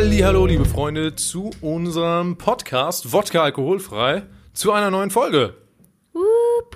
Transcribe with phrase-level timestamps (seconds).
[0.00, 5.54] Hallo, liebe Freunde, zu unserem Podcast Wodka alkoholfrei zu einer neuen Folge.
[6.12, 6.22] Wup,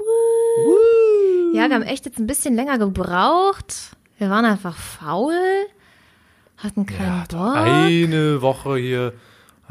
[0.00, 1.54] wup.
[1.54, 3.96] Ja, wir haben echt jetzt ein bisschen länger gebraucht.
[4.18, 5.36] Wir waren einfach faul,
[6.56, 7.54] hatten keinen Ja, Bock.
[7.54, 9.12] eine Woche hier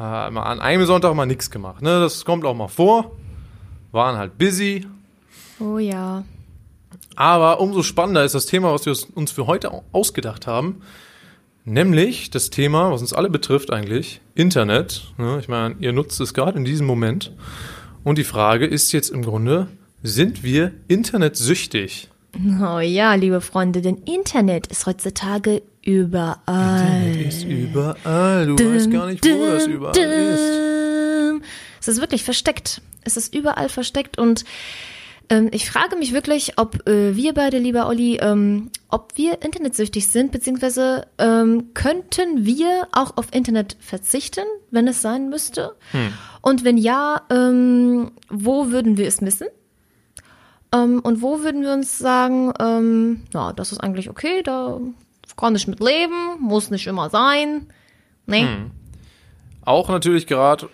[0.00, 1.82] äh, mal an einem Sonntag mal nichts gemacht.
[1.82, 2.00] Ne?
[2.00, 3.14] Das kommt auch mal vor.
[3.90, 4.86] Waren halt busy.
[5.60, 6.24] Oh ja.
[7.16, 10.80] Aber umso spannender ist das Thema, was wir uns für heute au- ausgedacht haben.
[11.64, 15.12] Nämlich das Thema, was uns alle betrifft eigentlich, Internet.
[15.16, 15.38] Ne?
[15.40, 17.32] Ich meine, ihr nutzt es gerade in diesem Moment.
[18.02, 19.68] Und die Frage ist jetzt im Grunde,
[20.02, 22.08] sind wir internetsüchtig?
[22.60, 27.02] Oh ja, liebe Freunde, denn Internet ist heutzutage überall.
[27.06, 28.46] Internet ist überall.
[28.46, 30.40] Du weißt gar nicht, wo das überall ist.
[30.40, 31.42] ist.
[31.80, 32.80] Es ist wirklich versteckt.
[33.02, 34.44] Es ist überall versteckt und
[35.32, 40.08] ähm, ich frage mich wirklich, ob äh, wir beide, lieber Olli, ähm, ob wir internetsüchtig
[40.08, 45.74] sind, beziehungsweise ähm, könnten wir auch auf Internet verzichten, wenn es sein müsste?
[46.42, 49.46] Und wenn ja, ähm, wo würden wir es missen?
[50.70, 54.80] Ähm, und wo würden wir uns sagen, ähm, ja, das ist eigentlich okay, da
[55.34, 57.68] kann ich mit leben, muss nicht immer sein.
[58.26, 58.46] Nee.
[59.64, 60.68] Auch natürlich gerade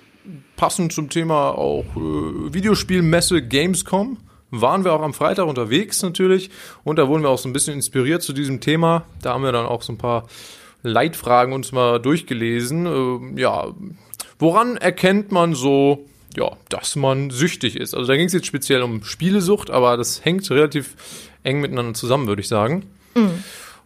[0.57, 4.19] passend zum Thema auch äh, Videospielmesse Gamescom
[4.51, 6.51] waren wir auch am Freitag unterwegs natürlich
[6.85, 9.05] und da wurden wir auch so ein bisschen inspiriert zu diesem Thema.
[9.23, 10.29] Da haben wir dann auch so ein paar
[10.83, 12.87] Leitfragen uns mal durchgelesen.
[13.37, 13.69] Äh, ja,
[14.39, 17.95] woran erkennt man so, ja, dass man süchtig ist?
[17.95, 20.95] Also da ging es jetzt speziell um Spielesucht, aber das hängt relativ
[21.43, 22.85] eng miteinander zusammen, würde ich sagen.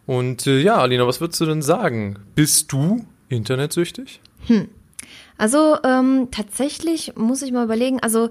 [0.05, 2.19] Und äh, ja, Alina, was würdest du denn sagen?
[2.35, 4.19] Bist du internetsüchtig?
[5.43, 8.29] Also ähm, tatsächlich muss ich mal überlegen, also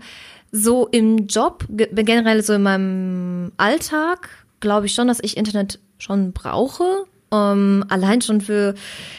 [0.50, 5.78] so im Job, ge- generell so in meinem Alltag, glaube ich schon, dass ich Internet
[5.98, 7.05] schon brauche.
[7.33, 8.75] Ähm, allein schon für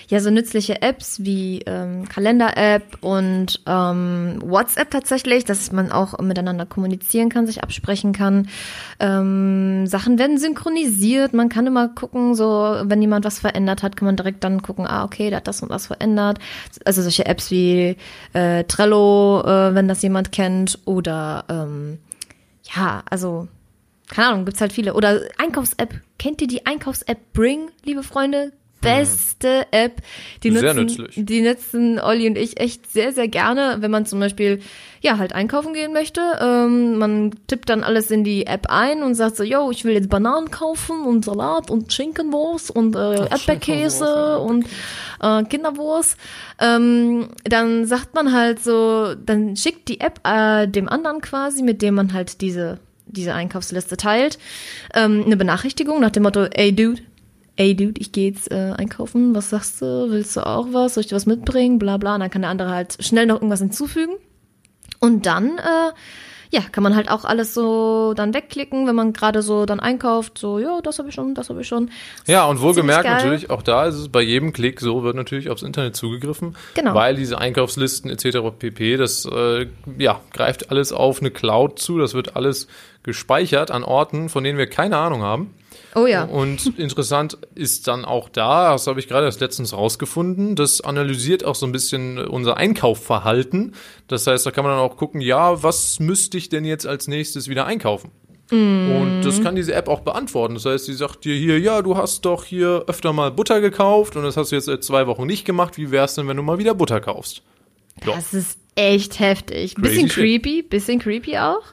[0.08, 6.66] ja so nützliche Apps wie ähm, Kalender-App und ähm, WhatsApp tatsächlich, dass man auch miteinander
[6.66, 8.48] kommunizieren kann, sich absprechen kann.
[9.00, 12.46] Ähm, Sachen werden synchronisiert, man kann immer gucken, so
[12.84, 15.64] wenn jemand was verändert hat, kann man direkt dann gucken, ah okay, der hat das
[15.64, 16.40] und das verändert.
[16.86, 17.98] Also solche Apps wie
[18.34, 21.98] äh, Trello, äh, wenn das jemand kennt, oder ähm,
[22.76, 23.48] ja, also
[24.10, 24.94] keine Ahnung, gibt's halt viele.
[24.94, 26.02] Oder Einkaufs-App.
[26.20, 28.52] Kennt ihr die Einkaufs-App Bring, liebe Freunde?
[28.84, 30.02] Beste App.
[30.44, 31.26] Die Sehr nutzen, nützlich.
[31.26, 34.60] die nutzen Olli und ich echt sehr, sehr gerne, wenn man zum Beispiel,
[35.02, 36.22] ja, halt einkaufen gehen möchte.
[36.42, 39.94] Ähm, man tippt dann alles in die App ein und sagt so, yo, ich will
[39.94, 44.36] jetzt Bananen kaufen und Salat und Schinkenwurst und äh, Erdbeerkäse ja.
[44.36, 44.66] und
[45.22, 46.18] äh, Kinderwurst.
[46.60, 51.82] Ähm, dann sagt man halt so, dann schickt die App äh, dem anderen quasi, mit
[51.82, 52.80] dem man halt diese
[53.14, 54.38] diese Einkaufsliste teilt,
[54.94, 57.02] ähm, eine Benachrichtigung nach dem Motto, ey Dude,
[57.56, 61.02] ey Dude, ich gehe jetzt äh, einkaufen, was sagst du, willst du auch was, soll
[61.02, 63.60] ich dir was mitbringen, bla bla, und dann kann der andere halt schnell noch irgendwas
[63.60, 64.16] hinzufügen.
[65.00, 65.92] Und dann, äh,
[66.50, 70.38] ja, kann man halt auch alles so dann wegklicken, wenn man gerade so dann einkauft,
[70.38, 71.90] so, ja, das habe ich schon, das habe ich schon.
[72.28, 75.64] Ja, und wohlgemerkt natürlich, auch da ist es bei jedem Klick so, wird natürlich aufs
[75.64, 76.56] Internet zugegriffen.
[76.76, 76.94] Genau.
[76.94, 78.38] Weil diese Einkaufslisten etc.
[78.58, 79.66] pp, das äh,
[79.98, 82.68] ja, greift alles auf eine Cloud zu, das wird alles
[83.04, 85.54] gespeichert an Orten, von denen wir keine Ahnung haben.
[85.96, 86.24] Oh ja.
[86.24, 91.46] Und interessant ist dann auch da, das habe ich gerade erst letztens rausgefunden, das analysiert
[91.46, 93.76] auch so ein bisschen unser Einkaufverhalten.
[94.08, 97.08] Das heißt, da kann man dann auch gucken, ja, was müsste ich denn jetzt als
[97.08, 98.12] nächstes wieder einkaufen?
[98.52, 100.54] Und das kann diese App auch beantworten.
[100.54, 104.16] Das heißt, sie sagt dir hier, ja, du hast doch hier öfter mal Butter gekauft
[104.16, 105.78] und das hast du jetzt seit zwei Wochen nicht gemacht.
[105.78, 107.42] Wie wär's denn, wenn du mal wieder Butter kaufst?
[108.06, 108.14] Ja.
[108.16, 109.74] Das ist echt heftig.
[109.76, 110.24] Bisschen shit.
[110.24, 111.64] creepy, bisschen creepy auch.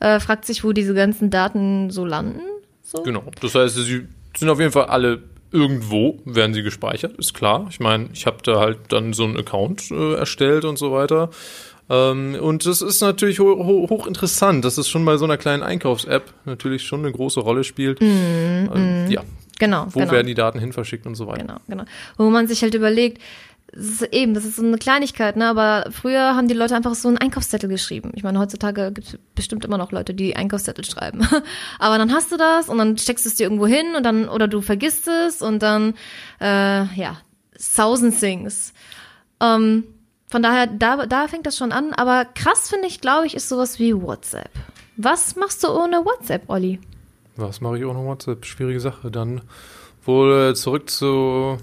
[0.00, 2.40] Äh, fragt sich, wo diese ganzen Daten so landen.
[2.82, 3.02] So.
[3.02, 3.24] Genau.
[3.40, 7.66] Das heißt, sie sind auf jeden Fall alle irgendwo, werden sie gespeichert, ist klar.
[7.70, 11.30] Ich meine, ich habe da halt dann so einen Account äh, erstellt und so weiter.
[11.88, 15.62] Ähm, und das ist natürlich ho ho hochinteressant, dass es schon bei so einer kleinen
[15.62, 18.00] Einkaufs-App natürlich schon eine große Rolle spielt.
[18.00, 19.22] ähm, ja,
[19.58, 20.12] Genau, wo genau.
[20.12, 21.42] werden die Daten hin verschickt und so weiter.
[21.42, 21.84] Genau, genau.
[22.18, 23.22] Wo man sich halt überlegt,
[23.72, 25.48] das ist eben, das ist so eine Kleinigkeit, ne?
[25.48, 28.12] Aber früher haben die Leute einfach so einen Einkaufszettel geschrieben.
[28.14, 31.26] Ich meine, heutzutage gibt es bestimmt immer noch Leute, die Einkaufszettel schreiben.
[31.78, 34.28] Aber dann hast du das und dann steckst du es dir irgendwo hin und dann,
[34.28, 35.94] oder du vergisst es und dann,
[36.40, 37.18] äh, ja,
[37.74, 38.72] thousand things.
[39.40, 39.84] Ähm,
[40.28, 41.92] von daher, da, da fängt das schon an.
[41.92, 44.50] Aber krass finde ich, glaube ich, ist sowas wie WhatsApp.
[44.96, 46.80] Was machst du ohne WhatsApp, Olli?
[47.36, 48.44] Was mache ich ohne WhatsApp?
[48.46, 49.10] Schwierige Sache.
[49.10, 49.42] Dann
[50.04, 51.58] wohl äh, zurück zu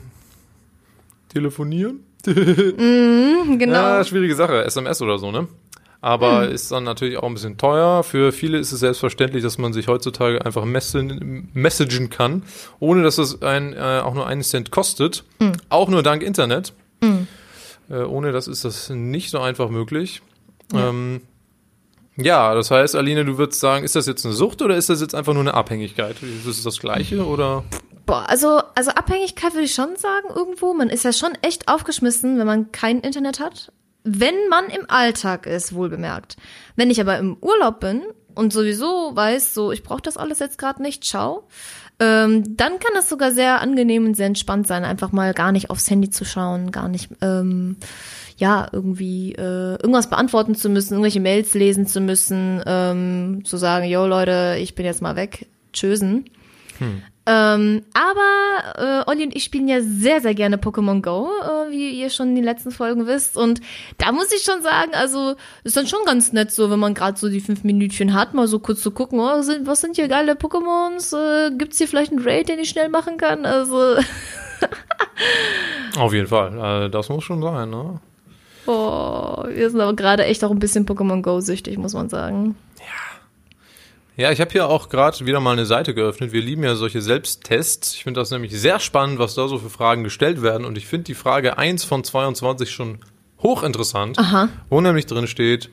[1.34, 2.02] telefonieren.
[2.26, 3.74] Genau.
[3.74, 4.64] Ja, schwierige Sache.
[4.64, 5.48] SMS oder so, ne?
[6.00, 8.04] Aber ist dann natürlich auch ein bisschen teuer.
[8.04, 12.44] Für viele ist es selbstverständlich, dass man sich heutzutage einfach messen, messagen kann,
[12.80, 15.24] ohne dass es ein, äh, auch nur einen Cent kostet.
[15.70, 16.74] Auch nur dank Internet.
[17.90, 20.22] Äh, ohne das ist das nicht so einfach möglich.
[20.74, 20.90] Ja.
[20.90, 21.22] Ähm,
[22.16, 25.02] ja, das heißt, Aline, du würdest sagen, ist das jetzt eine Sucht oder ist das
[25.02, 26.16] jetzt einfach nur eine Abhängigkeit?
[26.22, 27.64] Ist das das Gleiche oder?
[28.06, 30.74] Boah, also, also Abhängigkeit würde ich schon sagen irgendwo.
[30.74, 33.72] Man ist ja schon echt aufgeschmissen, wenn man kein Internet hat.
[34.04, 36.36] Wenn man im Alltag ist, wohl bemerkt.
[36.76, 38.02] Wenn ich aber im Urlaub bin
[38.36, 41.48] und sowieso weiß, so, ich brauche das alles jetzt gerade nicht, ciao,
[42.00, 45.70] ähm, dann kann das sogar sehr angenehm und sehr entspannt sein, einfach mal gar nicht
[45.70, 47.78] aufs Handy zu schauen, gar nicht, ähm,
[48.36, 53.86] ja, irgendwie äh, irgendwas beantworten zu müssen, irgendwelche Mails lesen zu müssen, ähm, zu sagen,
[53.86, 56.26] yo Leute, ich bin jetzt mal weg, tschösen.
[56.80, 57.04] Hm.
[57.26, 62.02] Ähm, aber äh, Olli und ich spielen ja sehr, sehr gerne Pokémon Go, äh, wie
[62.02, 63.38] ihr schon in den letzten Folgen wisst.
[63.38, 63.62] Und
[63.98, 67.18] da muss ich schon sagen, also ist dann schon ganz nett so, wenn man gerade
[67.18, 70.10] so die fünf Minütchen hat, mal so kurz zu gucken, oh, sind, was sind hier
[70.10, 71.16] geile Pokémons?
[71.16, 73.46] Äh, gibt's hier vielleicht einen Raid, den ich schnell machen kann?
[73.46, 73.96] Also
[75.98, 78.00] Auf jeden Fall, äh, das muss schon sein, ne?
[78.66, 82.56] Oh, wir sind aber gerade echt auch ein bisschen Pokémon Go süchtig, muss man sagen.
[84.16, 86.34] Ja, ich habe hier auch gerade wieder mal eine Seite geöffnet.
[86.34, 87.96] Wir lieben ja solche Selbsttests.
[87.96, 90.66] Ich finde das nämlich sehr spannend, was da so für Fragen gestellt werden.
[90.66, 93.00] Und ich finde die Frage 1 von 22 schon
[93.42, 94.50] hochinteressant, Aha.
[94.70, 95.72] wo nämlich drin steht,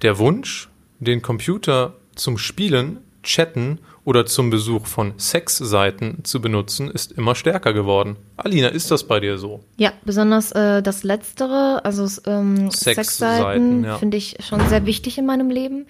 [0.00, 0.70] der Wunsch,
[1.00, 7.74] den Computer zum Spielen, Chatten oder zum Besuch von Sexseiten zu benutzen, ist immer stärker
[7.74, 8.16] geworden.
[8.38, 9.60] Alina, ist das bei dir so?
[9.76, 13.98] Ja, besonders äh, das Letztere, also ähm, Sexseiten, Sexseiten, ja.
[13.98, 15.86] finde ich schon sehr wichtig in meinem Leben.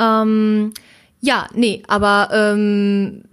[0.00, 0.72] Ähm,
[1.20, 3.24] ja, nee, aber ähm,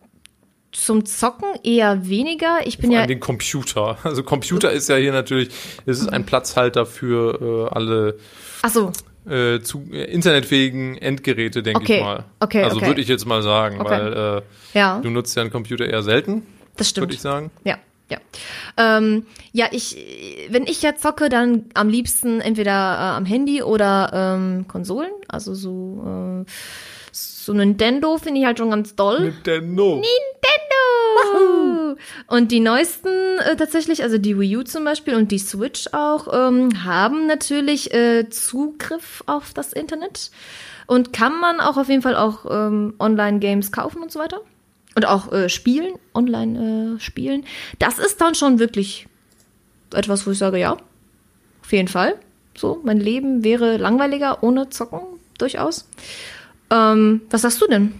[0.71, 2.59] zum Zocken eher weniger.
[2.65, 3.97] Ich bin Vor ja den Computer.
[4.03, 5.49] Also Computer ist ja hier natürlich,
[5.85, 8.17] es ist ein Platzhalter für äh, alle
[8.61, 8.91] Ach so,
[9.29, 12.25] äh, zu, äh, internetfähigen Endgeräte, denke Okay, ich mal.
[12.39, 12.87] okay, Also okay.
[12.87, 14.13] würde ich jetzt mal sagen, weil
[14.73, 16.43] äh, ja, du nutzt ja einen Computer eher selten,
[16.75, 17.03] das stimmt.
[17.03, 17.49] würde ich sagen.
[17.63, 17.77] Ja,
[18.09, 18.17] ja.
[18.77, 19.97] Ähm, ja, ich,
[20.49, 25.11] wenn ich ja zocke, dann am liebsten entweder äh, am Handy oder ähm, Konsolen.
[25.27, 26.45] Also so, äh,
[27.11, 29.21] so Nintendo finde ich halt schon ganz doll.
[29.21, 29.95] Nintendo.
[29.95, 30.37] Nintendo!
[32.27, 36.27] Und die neuesten äh, tatsächlich, also die Wii U zum Beispiel und die Switch auch,
[36.31, 40.31] ähm, haben natürlich äh, Zugriff auf das Internet.
[40.85, 44.41] Und kann man auch auf jeden Fall auch ähm, Online-Games kaufen und so weiter.
[44.97, 47.45] Und auch äh, spielen, online äh, spielen.
[47.77, 49.05] Das ist dann schon wirklich
[49.93, 50.75] etwas, wo ich sage, ja,
[51.61, 52.15] auf jeden Fall.
[52.57, 55.01] So, mein Leben wäre langweiliger ohne Zocken,
[55.37, 55.87] durchaus.
[56.71, 57.93] Ähm, was sagst du denn?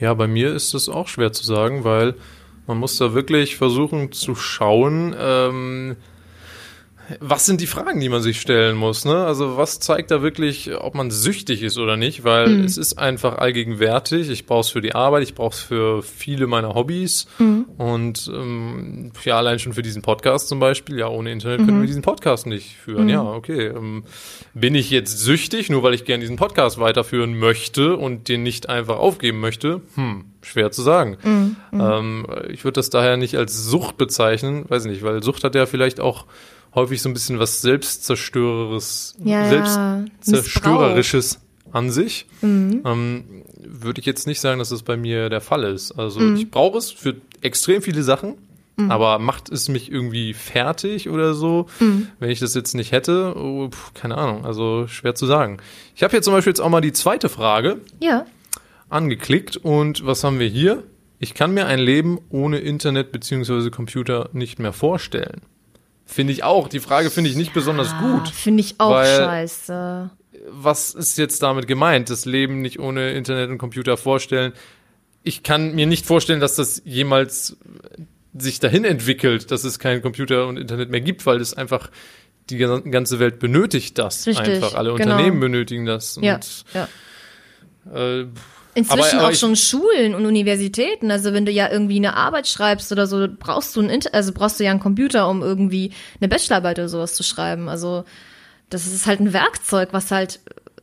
[0.00, 2.14] Ja, bei mir ist das auch schwer zu sagen, weil
[2.66, 5.96] man muss da wirklich versuchen zu schauen, ähm,
[7.20, 9.24] was sind die Fragen, die man sich stellen muss, ne?
[9.24, 12.64] Also was zeigt da wirklich, ob man süchtig ist oder nicht, weil Mhm.
[12.64, 14.28] es ist einfach allgegenwärtig.
[14.30, 17.64] Ich brauche es für die Arbeit, ich brauche es für viele meiner Hobbys Mhm.
[17.78, 20.98] und ähm, ja, allein schon für diesen Podcast zum Beispiel.
[20.98, 21.66] Ja, ohne Internet Mhm.
[21.66, 23.08] können wir diesen Podcast nicht führen.
[23.08, 23.66] Ja, okay.
[23.68, 24.04] Ähm,
[24.54, 28.68] bin ich jetzt süchtig, nur weil ich gerne diesen Podcast weiterführen möchte und den nicht
[28.68, 29.80] einfach aufgeben möchte?
[29.94, 31.18] Hm, schwer zu sagen.
[31.22, 31.56] Mhm.
[31.72, 35.66] Ähm, ich würde das daher nicht als Sucht bezeichnen, weiß nicht, weil Sucht hat ja
[35.66, 36.24] vielleicht auch
[36.74, 39.48] häufig so ein bisschen was Selbstzerstöreres, Ja,
[40.22, 41.40] Selbstzerstörerisches
[41.72, 42.26] an sich.
[42.42, 42.82] Mhm.
[42.84, 43.24] Ähm,
[43.58, 45.92] würde ich jetzt nicht sagen, dass das bei mir der Fall ist.
[45.92, 46.36] Also Mhm.
[46.36, 48.34] ich brauche es für extrem viele Sachen,
[48.88, 52.08] aber macht es mich irgendwie fertig oder so, Mhm.
[52.20, 53.34] wenn ich das jetzt nicht hätte?
[53.36, 55.58] Oh, pf, keine Ahnung, also schwer zu sagen.
[55.94, 58.26] Ich habe hier zum Beispiel jetzt auch mal die zweite Frage Ja.
[58.88, 60.82] angeklickt und was haben wir hier?
[61.18, 65.40] Ich kann mir ein Leben ohne Internet beziehungsweise Computer nicht mehr vorstellen.
[66.06, 66.68] Finde ich auch.
[66.68, 68.28] Die Frage finde ich nicht besonders gut.
[68.28, 70.10] Finde ich auch scheiße.
[70.48, 72.10] Was ist jetzt damit gemeint?
[72.10, 74.52] Das Leben nicht ohne Internet und Computer vorstellen.
[75.24, 77.56] Ich kann mir nicht vorstellen, dass das jemals
[78.38, 81.90] sich dahin entwickelt, dass es keinen Computer und Internet mehr gibt, weil es einfach
[82.50, 84.74] die ganze Welt benötigt das Richtig, einfach.
[84.74, 85.14] Alle genau.
[85.14, 86.18] Unternehmen benötigen das.
[86.22, 86.38] Ja,
[86.72, 86.88] ja.
[87.92, 88.28] äh,
[88.76, 91.10] Inzwischen Aber- aber auch schon Schulen und Universitäten.
[91.10, 94.32] Also wenn du ja irgendwie eine Arbeit schreibst oder so, brauchst du ein Inter also
[94.32, 97.68] brauchst du ja einen Computer, um irgendwie eine Bachelorarbeit oder sowas zu schreiben.
[97.68, 98.04] Also
[98.70, 100.40] das ist halt ein Werkzeug, was halt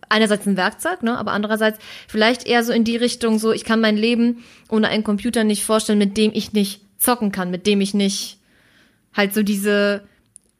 [0.09, 3.79] einerseits ein Werkzeug, ne, aber andererseits vielleicht eher so in die Richtung so, ich kann
[3.81, 7.79] mein Leben ohne einen Computer nicht vorstellen, mit dem ich nicht zocken kann, mit dem
[7.81, 8.37] ich nicht
[9.15, 10.01] halt so diese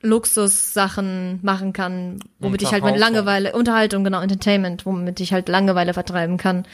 [0.02, 3.26] Luxussachen machen kann, womit ich halt meine Unterhaltung.
[3.26, 6.66] Langeweile, Unterhaltung, genau, Entertainment, womit ich halt Langeweile vertreiben kann.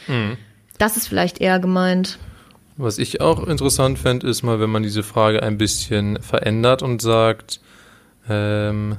[0.80, 2.18] Das ist vielleicht eher gemeint.
[2.78, 7.02] Was ich auch interessant fände, ist mal, wenn man diese Frage ein bisschen verändert und
[7.02, 7.60] sagt,
[8.26, 8.96] ähm,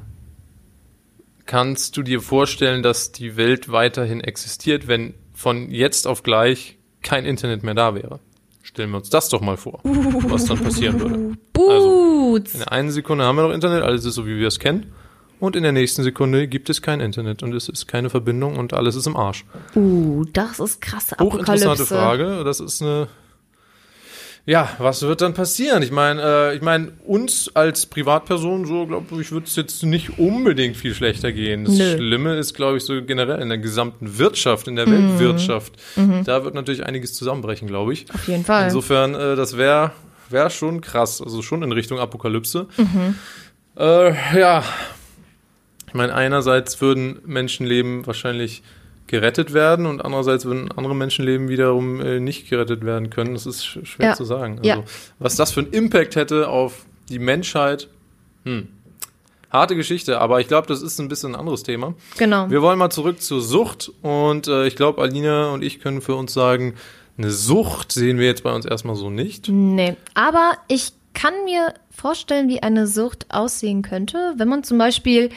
[1.47, 7.25] kannst du dir vorstellen, dass die Welt weiterhin existiert, wenn von jetzt auf gleich kein
[7.25, 8.19] Internet mehr da wäre?
[8.61, 11.37] Stellen wir uns das doch mal vor, was dann passieren würde.
[11.57, 12.35] Also.
[12.35, 14.93] In der einen Sekunde haben wir noch Internet, alles ist so, wie wir es kennen.
[15.41, 18.73] Und in der nächsten Sekunde gibt es kein Internet und es ist keine Verbindung und
[18.73, 19.43] alles ist im Arsch.
[19.75, 21.95] Uh, das ist krasse Hochinteressante Apokalypse.
[21.95, 22.43] Frage.
[22.45, 23.07] Das ist eine.
[24.45, 25.83] Ja, was wird dann passieren?
[25.83, 30.17] Ich meine, äh, ich meine, uns als Privatperson, so glaube ich, wird es jetzt nicht
[30.17, 31.65] unbedingt viel schlechter gehen.
[31.65, 31.95] Das Nö.
[31.97, 35.19] Schlimme ist, glaube ich, so generell in der gesamten Wirtschaft, in der Mhm.
[35.19, 35.73] Weltwirtschaft.
[36.25, 38.05] Da wird natürlich einiges zusammenbrechen, glaube ich.
[38.13, 38.65] Auf jeden Fall.
[38.65, 39.91] Insofern, äh, das wäre
[40.29, 42.65] wär schon krass, also schon in Richtung Apokalypse.
[42.77, 43.15] Mhm.
[43.77, 44.63] Äh, ja,
[45.91, 48.63] ich meine, einerseits würden Menschenleben wahrscheinlich
[49.07, 53.33] gerettet werden und andererseits würden andere Menschenleben wiederum äh, nicht gerettet werden können.
[53.33, 54.13] Das ist sch schwer Ja.
[54.15, 54.59] zu sagen.
[54.59, 54.83] Also, Ja.
[55.19, 57.89] Was das für einen Impact hätte auf die Menschheit,
[58.45, 58.69] hm.
[59.51, 61.93] Harte Geschichte, aber ich glaube, das ist ein bisschen ein anderes Thema.
[62.17, 62.49] genau.
[62.49, 66.15] Wir wollen mal zurück zur Sucht und äh, ich glaube, Alina und ich können für
[66.15, 66.75] uns sagen,
[67.17, 69.49] eine Sucht sehen wir jetzt bei uns erstmal so nicht.
[69.49, 75.29] Nee, aber ich kann mir vorstellen, wie eine Sucht aussehen könnte, wenn man zum Beispiel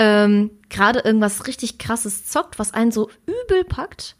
[0.00, 4.16] ähm, gerade irgendwas richtig krasses zockt, was einen so übel packt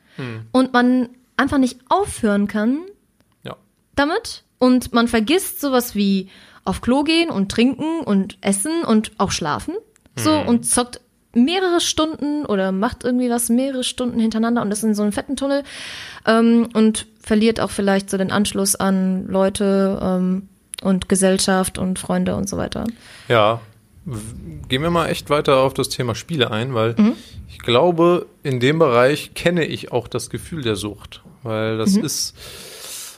[0.52, 1.08] und man
[1.38, 2.80] einfach nicht aufhören kann
[3.42, 3.56] Ja.
[3.96, 6.28] damit und man vergisst sowas wie
[6.64, 9.74] auf Klo gehen und trinken und essen und auch schlafen
[10.16, 11.00] so und zockt
[11.32, 15.36] mehrere Stunden oder macht irgendwie was mehrere Stunden hintereinander und ist in so einem fetten
[15.36, 15.62] Tunnel
[16.26, 20.48] ähm, und verliert auch vielleicht so den Anschluss an Leute ähm,
[20.82, 22.84] und Gesellschaft und Freunde und so weiter.
[23.28, 23.60] Ja.
[24.68, 27.12] Gehen wir mal echt weiter auf das Thema Spiele ein, weil Mhm.
[27.48, 32.04] ich glaube, in dem Bereich kenne ich auch das Gefühl der Sucht, weil das Mhm.
[32.04, 32.34] ist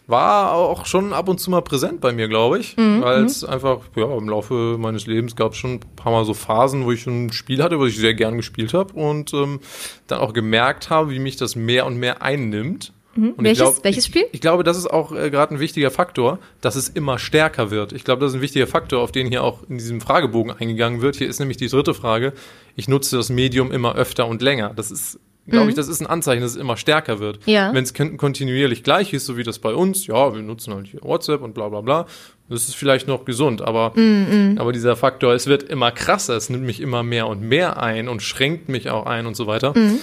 [0.08, 3.44] war auch schon ab und zu mal präsent bei mir, glaube ich, Mhm, weil es
[3.44, 6.90] einfach ja im Laufe meines Lebens gab es schon ein paar Mal so Phasen, wo
[6.92, 9.60] ich ein Spiel hatte, was ich sehr gern gespielt habe und ähm,
[10.08, 12.92] dann auch gemerkt habe, wie mich das mehr und mehr einnimmt.
[13.14, 13.34] Mhm.
[13.38, 14.22] Welches- glaub, welches Spiel?
[14.28, 17.70] Ich, ich glaube, das ist auch äh, gerade ein wichtiger Faktor, dass es immer stärker
[17.70, 17.92] wird.
[17.92, 21.02] Ich glaube, das ist ein wichtiger Faktor, auf den hier auch in diesem Fragebogen eingegangen
[21.02, 21.16] wird.
[21.16, 22.32] Hier ist nämlich die dritte Frage.
[22.76, 24.72] Ich nutze das Medium immer öfter und länger.
[24.74, 27.46] Das ist, glaube ich, das ist ein Anzeichen, dass es immer stärker wird.
[27.46, 27.52] Mhm.
[27.52, 27.74] Ja.
[27.74, 30.86] Wenn es kon- kontinuierlich gleich ist, so wie das bei uns, ja, wir nutzen halt
[30.86, 32.06] hier WhatsApp und bla bla bla,
[32.48, 36.48] das ist vielleicht noch gesund, aber, Mhm, aber dieser Faktor, es wird immer krasser, es
[36.50, 39.72] nimmt mich immer mehr und mehr ein und schränkt mich auch ein und so weiter.
[39.76, 39.98] Mhm.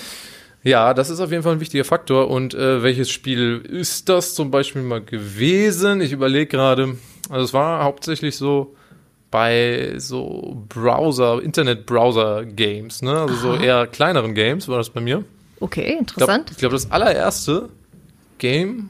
[0.63, 2.29] Ja, das ist auf jeden Fall ein wichtiger Faktor.
[2.29, 6.01] Und äh, welches Spiel ist das zum Beispiel mal gewesen?
[6.01, 6.97] Ich überlege gerade,
[7.29, 8.75] also es war hauptsächlich so
[9.31, 13.21] bei so Browser, Internet-Browser-Games, ne?
[13.21, 15.23] Also so eher kleineren Games war das bei mir.
[15.59, 16.57] Okay, Ich glaube, interessant.
[16.57, 17.69] glaub, das allererste
[18.37, 18.89] Game,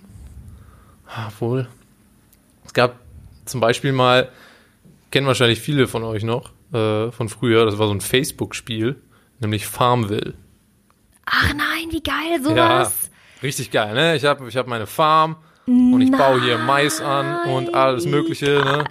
[1.08, 1.68] ah, wohl,
[2.66, 3.00] es gab
[3.46, 4.30] zum Beispiel mal,
[5.12, 8.96] kennen wahrscheinlich viele von euch noch, äh, von früher, das war so ein Facebook-Spiel,
[9.40, 10.36] nämlich Farmville.
[11.32, 13.10] Ach nein, wie geil sowas.
[13.44, 14.16] richtig geil, ne?
[14.16, 18.62] Ich habe ich hab meine Farm und ich baue hier Mais an und alles Mögliche,
[18.64, 18.84] ne?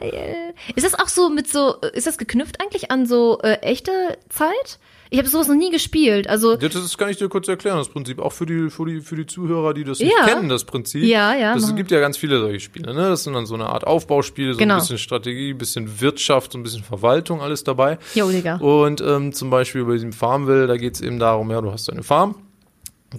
[0.76, 4.78] Ist das auch so mit so, ist das geknüpft eigentlich an so äh, echte Zeit?
[5.11, 6.29] Ich habe sowas noch nie gespielt.
[6.29, 8.19] Also Das ist, kann ich dir kurz erklären, das Prinzip.
[8.19, 10.27] Auch für die, für die, für die Zuhörer, die das nicht Ja.
[10.27, 11.03] kennen, das Prinzip.
[11.05, 13.09] Ja, ja, Das mach- gibt ja ganz viele solche Spiele, ne?
[13.09, 14.75] Das sind dann so eine Art Aufbauspiele, so Genau.
[14.75, 17.99] ein bisschen Strategie, ein bisschen Wirtschaft, so ein bisschen Verwaltung, alles dabei.
[18.15, 18.57] Jo, Digga.
[18.57, 21.88] Und ähm, zum Beispiel bei diesem Farmville, da geht es eben darum, ja, du hast
[21.88, 22.35] deine Farm,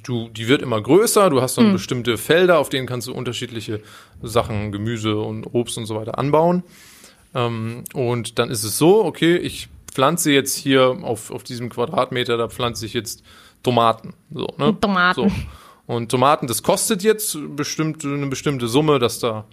[0.04, 3.82] du, die wird immer größer, du hast dann bestimmte Felder, auf denen kannst du unterschiedliche
[4.22, 6.62] Sachen, Gemüse und Obst und so weiter anbauen.
[7.34, 12.38] Ähm, und dann ist es so, okay, ich pflanze jetzt hier auf, auf diesem Quadratmeter,
[12.38, 13.24] da pflanze ich jetzt
[13.64, 14.14] Tomaten.
[14.34, 14.78] So, ne?
[14.80, 15.30] Tomaten.
[15.30, 15.32] So.
[15.94, 19.46] Und Tomaten, das kostet jetzt bestimmt, eine bestimmte Summe, das da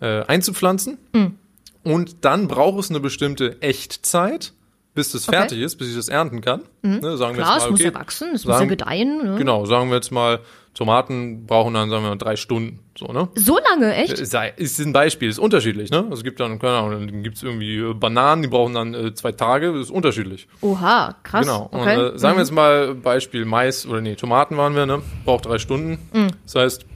[0.00, 0.98] äh, einzupflanzen.
[1.14, 1.34] Hm.
[1.82, 4.52] Und dann braucht es eine bestimmte Echtzeit,
[4.94, 5.36] bis das Okay.
[5.38, 6.62] fertig ist, bis ich das ernten kann.
[6.82, 8.68] Ne, sagen wir Klar, jetzt es mal, muss okay, ja wachsen, es muss ja sagen-
[8.68, 9.24] gedeihen.
[9.24, 9.34] Ne?
[9.36, 10.40] Genau, sagen wir jetzt mal,
[10.74, 12.80] Tomaten brauchen dann, sagen wir mal, drei Stunden.
[12.98, 13.28] So, ne?
[13.36, 14.18] So lange, echt?
[14.18, 15.98] Ist ist ein Beispiel, ist unterschiedlich, ne?
[15.98, 19.14] Also es gibt dann, keine Ahnung, dann gibt's irgendwie äh, Bananen, die brauchen dann äh,
[19.14, 20.48] zwei Tage, das ist unterschiedlich.
[20.60, 21.46] Oha, krass.
[21.46, 21.68] Genau.
[21.72, 21.96] Okay.
[21.96, 25.00] Und, äh, sagen wir jetzt mal Beispiel Mais oder nee, Tomaten waren wir, ne?
[25.24, 25.98] Braucht drei Stunden.
[26.12, 26.30] Mhm.
[26.44, 26.86] Das heißt,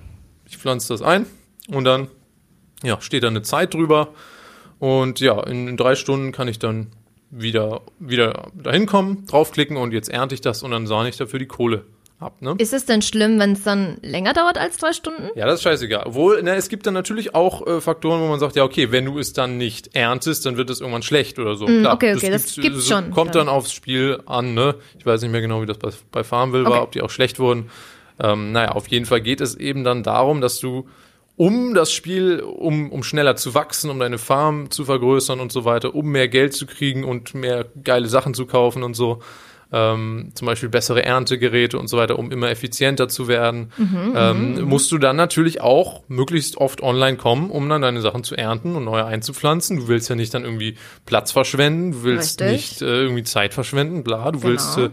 [0.47, 1.27] ich pflanze das ein
[1.69, 2.09] und dann
[2.83, 4.09] ja, steht da eine Zeit drüber.
[4.81, 6.89] Und ja, in, in drei Stunden kann ich dann
[7.31, 11.39] wieder, wieder dahin kommen, draufklicken und jetzt ernte ich das und dann sahne ich dafür
[11.39, 11.85] die Kohle
[12.21, 12.41] ab.
[12.43, 12.55] Ne?
[12.59, 15.29] Ist es denn schlimm, wenn es dann länger dauert als drei Stunden?
[15.35, 16.05] Ja, das ist scheißegal.
[16.07, 19.05] Obwohl, ne, es gibt dann natürlich auch äh, Faktoren, wo man sagt, ja, okay, wenn
[19.05, 21.67] du es dann nicht erntest, dann wird es irgendwann schlecht oder so.
[21.67, 23.41] Klar, Mm, okay, okay, das gibt's so- schon, Kommt ja.
[23.41, 24.75] dann aufs Spiel an, ne?
[24.99, 26.73] Ich weiß nicht mehr genau, wie das bei, bei Farmville Okay.
[26.75, 27.71] war, ob die auch schlecht wurden.
[28.21, 30.89] Ähm, naja, auf jeden Fall geht es eben dann darum, dass du
[31.37, 35.65] um das Spiel, um, um schneller zu wachsen, um deine Farm zu vergrößern und so
[35.65, 39.21] weiter, um mehr Geld zu kriegen und mehr geile Sachen zu kaufen und so,
[39.71, 44.63] ähm, zum Beispiel bessere Erntegeräte und so weiter, um immer effizienter zu werden, Mhm, ähm,
[44.65, 48.77] musst du dann natürlich auch möglichst oft online kommen, um dann deine Sachen zu ernten
[48.77, 49.77] und neue einzupflanzen.
[49.81, 52.51] Du willst ja nicht dann irgendwie Platz verschwenden, du willst Richtig.
[52.53, 54.51] nicht äh, irgendwie Zeit verschwenden, bla, du Genau.
[54.53, 54.89] willst äh,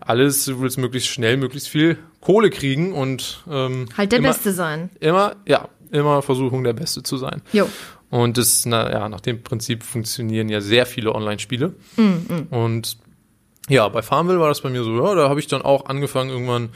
[0.00, 4.52] alles, du willst möglichst schnell, möglichst viel Kohle kriegen und ähm, Halt der immer, Beste
[4.52, 4.90] sein.
[5.00, 7.42] Immer, ja, immer Versuchung der Beste zu sein.
[7.52, 7.68] Jo.
[8.10, 11.74] Und das, na, ja, nach dem Prinzip funktionieren ja sehr viele Online-Spiele.
[11.96, 12.98] Mm, Und
[13.68, 16.30] ja, bei Farmville war das bei mir so, ja, da habe ich dann auch angefangen,
[16.30, 16.70] irgendwann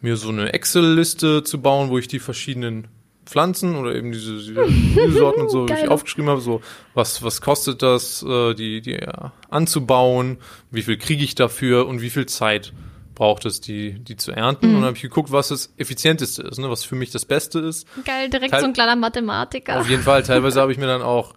[0.00, 2.88] mir so eine Excel-Liste zu bauen, wo ich die verschiedenen
[3.24, 4.54] Pflanzen oder eben diese, diese
[4.94, 6.60] Gemüsesorten und so, wie ich aufgeschrieben habe, so
[6.94, 10.38] was was kostet das, äh, die die ja, anzubauen,
[10.70, 12.72] wie viel kriege ich dafür und wie viel Zeit
[13.16, 14.66] braucht es, die die zu ernten.
[14.66, 17.58] Und dann habe ich geguckt, was das effizienteste ist, ne, was für mich das Beste
[17.58, 17.88] ist.
[18.04, 19.80] Geil, direkt Teil- so ein kleiner Mathematiker.
[19.80, 20.22] Auf jeden Fall.
[20.22, 21.34] Teilweise habe ich mir dann auch,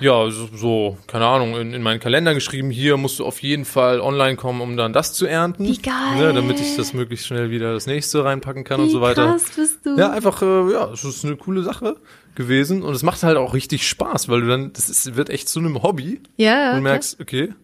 [0.00, 3.64] ja, so, so keine Ahnung, in, in meinen Kalender geschrieben, hier musst du auf jeden
[3.64, 5.64] Fall online kommen, um dann das zu ernten.
[5.66, 6.16] Wie geil.
[6.16, 9.26] Ne, damit ich das möglichst schnell wieder das nächste reinpacken kann und Wie so weiter.
[9.26, 9.96] krass bist du.
[9.96, 11.96] Ja, einfach, äh, ja, es ist eine coole Sache
[12.34, 15.48] gewesen und es macht halt auch richtig Spaß, weil du dann, das ist, wird echt
[15.48, 17.54] zu einem Hobby ja, und du merkst, okay,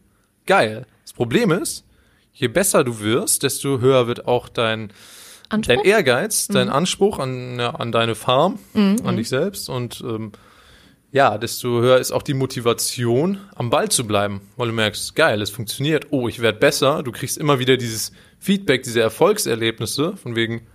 [0.47, 0.87] geil.
[1.05, 1.85] Das Problem ist,
[2.33, 4.93] je besser du wirst, desto höher wird auch dein,
[5.49, 5.77] Anspruch?
[5.77, 9.69] dein Ehrgeiz, dein Anspruch an, ja, an deine Farm, an dich selbst.
[9.69, 10.33] Und ähm,
[11.13, 15.43] ja, desto höher ist auch die Motivation, am Ball zu bleiben, weil du merkst, geil,
[15.43, 20.37] es funktioniert, oh, ich werde besser, du kriegst immer wieder dieses Feedback, diese Erfolgserlebnisse, von
[20.37, 20.67] wegen,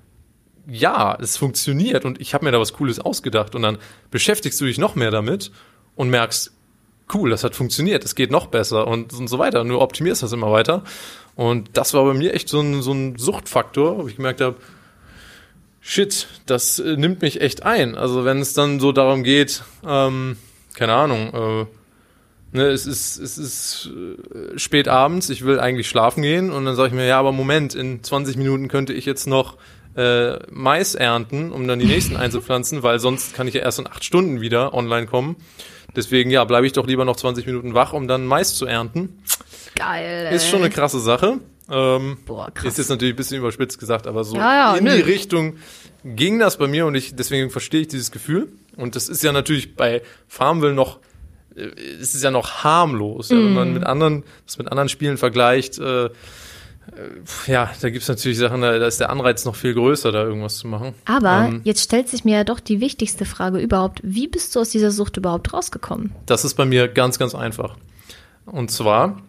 [0.67, 3.55] ja, es funktioniert und ich habe mir da was Cooles ausgedacht.
[3.55, 3.77] Und dann
[4.11, 5.51] beschäftigst du dich noch mehr damit
[5.95, 6.51] und merkst,
[7.13, 9.63] cool, das hat funktioniert, es geht noch besser und, und so weiter.
[9.63, 10.83] Du optimierst das immer weiter.
[11.35, 14.55] Und das war bei mir echt so ein, so ein Suchtfaktor, wo ich gemerkt habe,
[15.81, 17.95] shit, das äh, nimmt mich echt ein.
[17.95, 20.37] Also wenn es dann so darum geht, ähm,
[20.73, 26.23] keine Ahnung, äh, ne, es ist, es ist äh, spät abends, ich will eigentlich schlafen
[26.23, 29.27] gehen und dann sage ich mir, ja, aber Moment, in 20 Minuten könnte ich jetzt
[29.27, 29.57] noch
[29.95, 33.87] äh, Mais ernten, um dann die nächsten einzupflanzen, weil sonst kann ich ja erst in
[33.87, 35.37] acht Stunden wieder online kommen.
[35.97, 39.21] Deswegen, ja, bleibe ich doch lieber noch 20 Minuten wach, um dann Mais zu ernten.
[39.75, 40.27] Geil.
[40.29, 40.35] Ey.
[40.35, 41.39] Ist schon eine krasse Sache.
[41.69, 42.65] Ähm, Boah, krass.
[42.73, 44.95] ist jetzt natürlich ein bisschen überspitzt gesagt, aber so Ja, ja, in nö.
[44.95, 45.57] die Richtung
[46.05, 48.47] ging das bei mir und ich deswegen verstehe ich dieses Gefühl.
[48.77, 50.99] Und das ist ja natürlich bei Farmville noch,
[51.55, 51.63] äh,
[51.99, 53.53] es ist ja noch harmlos, ja, wenn Mhm.
[53.53, 55.77] man mit anderen, das mit anderen Spielen vergleicht.
[55.79, 56.09] Äh,
[57.47, 60.67] ja, da gibt's natürlich Sachen, da, ist der Anreiz noch viel größer, da irgendwas zu
[60.67, 60.93] machen.
[61.05, 63.99] Aber Ähm, jetzt stellt sich mir ja doch die wichtigste Frage überhaupt.
[64.03, 66.11] Wie bist du aus dieser Sucht überhaupt rausgekommen?
[66.25, 67.77] Das ist bei mir ganz, ganz einfach.
[68.45, 69.21] Und zwar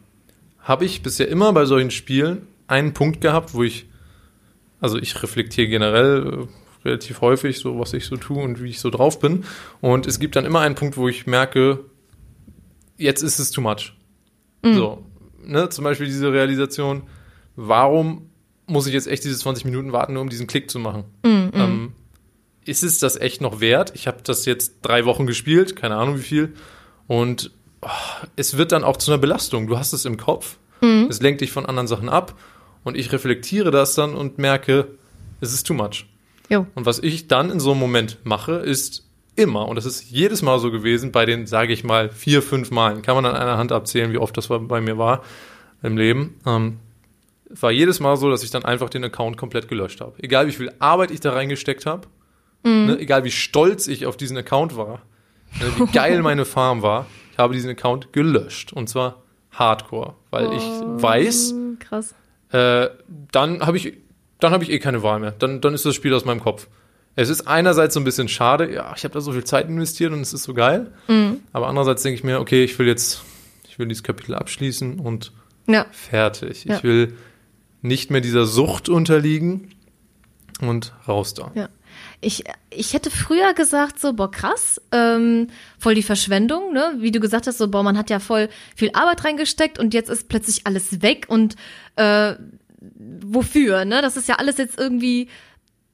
[0.60, 3.86] habe ich bisher immer bei solchen Spielen einen Punkt gehabt, wo ich,
[4.80, 6.46] also ich reflektiere generell
[6.84, 9.44] äh, relativ häufig so, was ich so tue und wie ich so drauf bin.
[9.80, 11.80] Und es gibt dann immer einen Punkt, wo ich merke,
[12.96, 13.94] jetzt ist es too much.
[14.74, 15.04] So,
[15.44, 17.02] ne, zum Beispiel diese Realisation,
[17.58, 18.30] warum
[18.66, 21.04] muss ich jetzt echt diese 20 Minuten warten, nur um diesen Klick zu machen?
[21.54, 21.92] Ähm,
[22.64, 23.92] ist es das echt noch wert?
[23.94, 26.54] Ich habe das jetzt drei Wochen gespielt, keine Ahnung wie viel.
[27.08, 27.88] Und oh,
[28.36, 29.66] es wird dann auch zu einer Belastung.
[29.66, 30.58] Du hast es im Kopf.
[31.08, 32.38] Es lenkt dich von anderen Sachen ab.
[32.84, 34.92] Und ich reflektiere das dann und merke,
[35.40, 36.06] es ist too much.
[36.48, 36.66] Jo.
[36.74, 40.42] Und was ich dann in so einem Moment mache, ist immer, und das ist jedes
[40.42, 43.58] Mal so gewesen, bei den, sage ich mal, vier, fünf Malen, kann man an einer
[43.58, 45.22] Hand abzählen, wie oft das bei mir war
[45.82, 46.78] im Leben, ähm,
[47.50, 50.14] war jedes Mal so, dass ich dann einfach den Account komplett gelöscht habe.
[50.22, 52.08] Egal wie viel Arbeit ich da reingesteckt habe,
[52.64, 55.02] ne, egal wie stolz ich auf diesen Account war,
[55.60, 58.72] ne, wie geil meine Farm war, ich habe diesen Account gelöscht.
[58.72, 62.14] Und zwar hardcore, weil ich weiß, Krass.
[62.52, 62.88] äh,
[63.32, 63.94] dann habe ich,
[64.40, 65.32] dann habe ich eh keine Wahl mehr.
[65.32, 66.68] Dann, dann ist das Spiel aus meinem Kopf.
[67.16, 70.12] Es ist einerseits so ein bisschen schade, ja, ich habe da so viel Zeit investiert
[70.12, 70.92] und es ist so geil.
[71.52, 73.22] Aber andererseits denke ich mir, okay, ich will jetzt,
[73.68, 75.32] ich will dieses Kapitel abschließen und
[75.66, 75.86] Ja.
[75.90, 76.64] fertig.
[76.66, 76.76] Ja.
[76.76, 77.14] Ich will
[77.82, 79.70] nicht mehr dieser Sucht unterliegen
[80.60, 81.50] und raus da.
[81.54, 81.68] Ja.
[82.20, 86.94] Ich, ich hätte früher gesagt, so, boah, krass, ähm, voll die Verschwendung, ne?
[86.98, 90.10] Wie du gesagt hast, so, boah, man hat ja voll viel Arbeit reingesteckt und jetzt
[90.10, 91.56] ist plötzlich alles weg und
[91.96, 92.34] äh,
[92.80, 94.02] wofür, ne?
[94.02, 95.28] Das ist ja alles jetzt irgendwie,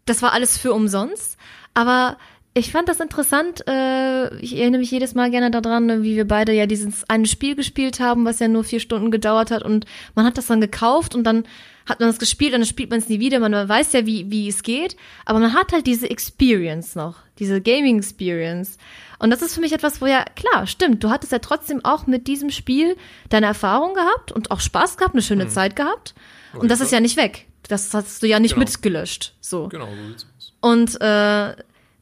[0.06, 1.36] das war alles für umsonst.
[1.74, 2.16] Aber
[2.54, 6.52] ich fand das interessant, äh, ich erinnere mich jedes Mal gerne daran, wie wir beide
[6.52, 10.24] ja dieses eine Spiel gespielt haben, was ja nur vier Stunden gedauert hat und man
[10.24, 11.44] hat das dann gekauft und dann
[11.86, 14.30] hat man das gespielt und dann spielt man es nie wieder, man weiß ja, wie,
[14.30, 18.78] wie es geht, aber man hat halt diese Experience noch, diese Gaming Experience.
[19.18, 22.06] Und das ist für mich etwas, wo ja, klar, stimmt, du hattest ja trotzdem auch
[22.06, 22.96] mit diesem Spiel
[23.28, 26.14] deine Erfahrung gehabt und auch Spaß gehabt, eine schöne Zeit gehabt.
[26.54, 27.46] Und das ist ja nicht weg.
[27.68, 28.64] Das hast du ja nicht Genau.
[28.66, 29.34] mitgelöscht.
[29.40, 29.68] So.
[29.68, 30.26] Genau, so.
[30.60, 31.54] Und äh,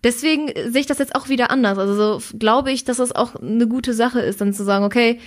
[0.04, 1.78] deswegen sehe ich das jetzt auch wieder anders.
[1.78, 5.20] Also so glaube ich, dass das auch eine gute Sache ist, dann zu sagen, okay,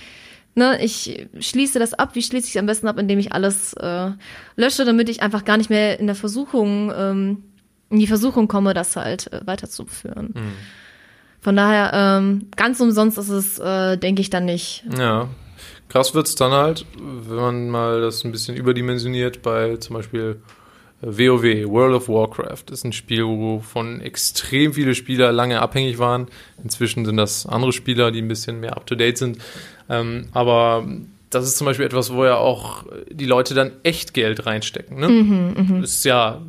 [0.56, 2.14] ne, ich schließe das ab.
[2.14, 4.10] Wie schließe ich es am besten ab, indem ich alles äh,
[4.56, 7.44] lösche, damit ich einfach gar nicht mehr in der Versuchung, ähm,
[7.90, 10.32] in die Versuchung komme, das halt äh, weiterzuführen.
[10.34, 10.52] Mhm.
[11.40, 14.84] Von daher, ähm, ganz umsonst ist es, äh, denke ich, dann nicht.
[14.98, 15.28] Ja.
[15.88, 20.42] Krass wird's dann halt, wenn man mal das ein bisschen überdimensioniert bei zum Beispiel
[21.06, 26.26] WoW, World of Warcraft, ist ein Spiel, wovon extrem viele Spieler lange abhängig waren.
[26.62, 29.38] Inzwischen sind das andere Spieler, die ein bisschen mehr up-to-date sind.
[29.88, 30.84] Ähm, aber
[31.30, 34.98] das ist zum Beispiel etwas, wo ja auch die Leute dann echt Geld reinstecken.
[34.98, 35.08] Ne?
[35.08, 36.42] Mhm, Ist ja,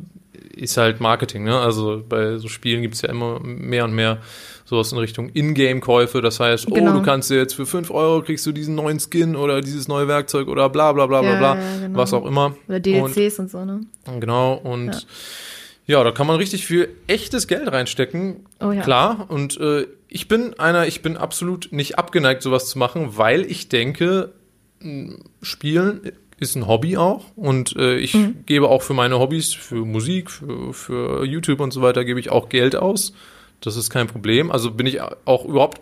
[0.58, 1.44] ist halt Marketing.
[1.44, 1.58] Ne?
[1.58, 4.18] Also bei so Spielen gibt's ja immer mehr und mehr
[4.64, 6.20] sowas in Richtung Ingame-Käufe.
[6.20, 6.92] Das heißt, oh, Genau.
[6.92, 10.08] du kannst dir jetzt für 5 Euro kriegst du diesen neuen Skin oder dieses neue
[10.08, 11.98] Werkzeug oder bla bla bla bla Ja, bla, ja, genau.
[11.98, 12.54] was auch immer.
[12.68, 13.80] Oder DLCs und, so, ne?
[14.06, 15.06] Und, genau, und
[15.86, 16.04] ja.
[16.04, 18.44] da kann man richtig viel echtes Geld reinstecken.
[18.60, 18.82] Oh ja.
[18.82, 23.50] Klar, und äh, ich bin einer, ich bin absolut nicht abgeneigt, sowas zu machen, weil
[23.50, 24.32] ich denke,
[25.42, 28.44] Spielen ist ein Hobby auch und äh, ich Mhm.
[28.46, 32.30] gebe auch für meine Hobbys, für Musik, für, für YouTube und so weiter, gebe ich
[32.30, 33.12] auch Geld aus.
[33.60, 34.50] Das ist kein Problem.
[34.52, 35.80] Also bin ich auch überhaupt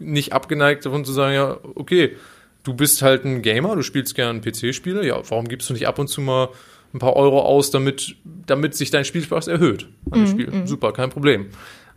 [0.00, 2.16] nicht abgeneigt davon zu sagen, ja, okay,
[2.64, 5.98] du bist halt ein Gamer, du spielst gerne PC-Spiele, ja, warum gibst du nicht ab
[5.98, 6.48] und zu mal
[6.92, 10.62] ein paar Euro aus, damit, damit sich dein Spielspaß erhöht dem Spiel?
[10.66, 11.46] Super, kein Problem.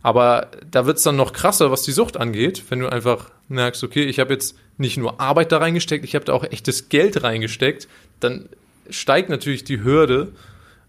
[0.02, 4.04] Aber da wird's dann noch krasser, was die Sucht angeht, wenn du einfach merkst, okay,
[4.04, 7.86] ich habe jetzt nicht nur Arbeit da reingesteckt, ich habe da auch echtes Geld reingesteckt,
[8.20, 8.48] dann
[8.88, 10.28] steigt natürlich die Hürde,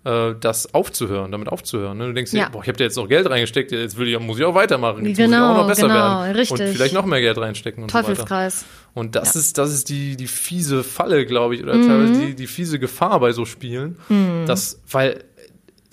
[0.05, 1.97] äh, das aufzuhören, damit aufzuhören.
[1.97, 2.07] Ne?
[2.07, 2.49] Du denkst dir, Ja.
[2.49, 5.05] boah, ich habe da jetzt auch Geld reingesteckt, jetzt will ich, muss ich auch weitermachen,
[5.05, 6.35] jetzt muss ich Genau, auch noch besser genau, werden.
[6.35, 6.59] richtig.
[6.61, 8.07] Und vielleicht noch mehr Geld reinstecken und so weiter.
[8.07, 8.65] Teufelskreis.
[8.93, 9.39] Und das Ja.
[9.41, 11.87] ist, das ist die, die fiese Falle, glaube ich, oder Mhm.
[11.87, 13.97] teilweise die, die fiese Gefahr bei so Spielen.
[14.47, 15.23] Das, weil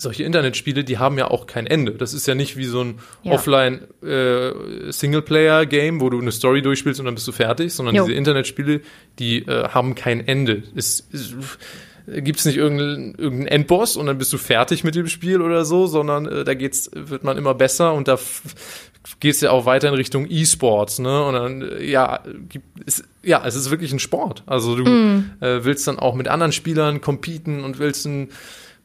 [0.01, 1.91] solche Internetspiele, die haben ja auch kein Ende.
[1.91, 3.33] Das ist ja nicht wie so ein Ja.
[3.33, 4.51] offline äh,
[4.91, 8.05] Singleplayer-Game, wo du eine Story durchspielst und dann bist du fertig, sondern Jo.
[8.05, 8.81] diese Internetspiele,
[9.19, 10.63] die äh, haben kein Ende.
[10.73, 11.33] Es, es
[12.07, 15.85] gibt's nicht irgendeinen irgendeinen Endboss und dann bist du fertig mit dem Spiel oder so,
[15.85, 18.17] sondern äh, da geht's, wird man immer besser und da
[19.19, 21.23] geht's ja auch weiter in Richtung E-Sports, ne?
[21.25, 24.43] Und dann, äh, ja, gibt, es, ja, es ist wirklich ein Sport.
[24.45, 24.85] Also du
[25.41, 28.29] äh, willst dann auch mit anderen Spielern competen und willst ein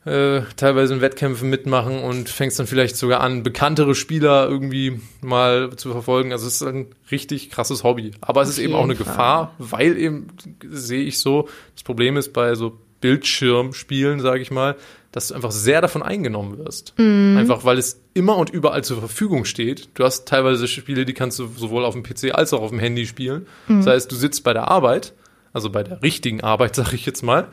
[0.04, 5.74] äh, teilweise in Wettkämpfen mitmachen und fängst dann vielleicht sogar an, bekanntere Spieler irgendwie mal
[5.76, 6.32] zu verfolgen.
[6.32, 8.12] Also es ist ein richtig krasses Hobby.
[8.20, 9.06] Aber es Auf ist eben auch eine Fall.
[9.06, 10.26] Gefahr, weil eben,
[10.68, 14.76] sehe ich so, das Problem ist bei so Bildschirmspielen, sage ich mal,
[15.12, 16.94] dass du einfach sehr davon eingenommen wirst.
[17.38, 19.88] Einfach weil es immer und überall zur Verfügung steht.
[19.94, 22.78] Du hast teilweise Spiele, die kannst du sowohl auf dem PC als auch auf dem
[22.78, 23.46] Handy spielen.
[23.68, 25.12] Das heißt, du sitzt bei der Arbeit,
[25.52, 27.48] also bei der richtigen Arbeit, sage ich jetzt mal,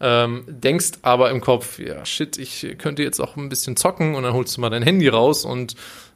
[0.00, 4.22] ähm, denkst aber im Kopf, ja, shit, ich könnte jetzt auch ein bisschen zocken und
[4.24, 5.74] dann holst du mal dein Handy raus und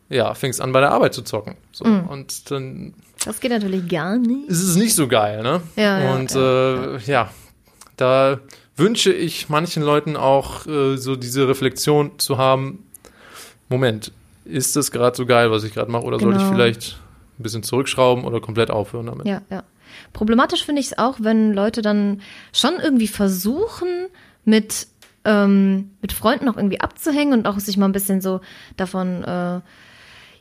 [0.08, 1.54] ja, fängst an bei der Arbeit zu zocken.
[1.72, 4.48] So, Und dann Das geht natürlich gar nicht.
[4.48, 5.60] ist es nicht so geil, ne?
[5.76, 7.30] Ja, ja, und ja, äh, ja,
[7.96, 8.40] da
[8.76, 12.84] wünsche ich manchen Leuten auch äh, so diese Reflexion zu haben.
[13.68, 14.10] Moment,
[14.44, 16.54] ist das gerade so geil, was ich gerade mache, oder sollte ich Genau.
[16.56, 16.98] vielleicht
[17.38, 19.26] ein bisschen zurückschrauben oder komplett aufhören damit?
[19.26, 19.62] Ja, ja.
[20.12, 22.20] Problematisch finde ich es auch, wenn Leute dann
[22.52, 23.88] schon irgendwie versuchen,
[24.44, 24.86] mit,
[25.24, 28.40] ähm, mit Freunden auch irgendwie abzuhängen und auch sich mal ein bisschen so
[28.76, 29.60] davon, äh,